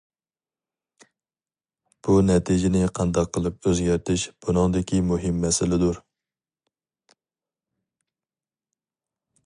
[2.07, 6.01] بۇ نەتىجىنى قانداق قىلىپ ئۆزگەرتىش بۇنىڭدىكى مۇھىم مەسىلىدۇر.